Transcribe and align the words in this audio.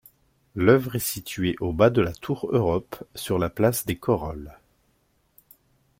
L'œuvre 0.55 0.95
est 0.95 0.99
située 0.99 1.55
au 1.59 1.73
bas 1.73 1.91
de 1.91 2.01
la 2.01 2.11
tour 2.11 2.49
Europe, 2.51 3.03
sur 3.13 3.37
la 3.37 3.51
place 3.51 3.85
des 3.85 3.97
Corolles. 3.97 4.57